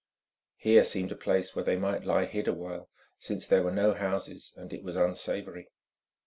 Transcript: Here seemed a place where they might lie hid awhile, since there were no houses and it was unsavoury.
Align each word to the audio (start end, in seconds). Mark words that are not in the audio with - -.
Here 0.57 0.83
seemed 0.83 1.11
a 1.11 1.15
place 1.15 1.55
where 1.55 1.63
they 1.63 1.75
might 1.77 2.05
lie 2.05 2.25
hid 2.25 2.47
awhile, 2.47 2.89
since 3.19 3.45
there 3.45 3.61
were 3.61 3.69
no 3.71 3.93
houses 3.93 4.51
and 4.57 4.73
it 4.73 4.81
was 4.83 4.95
unsavoury. 4.95 5.69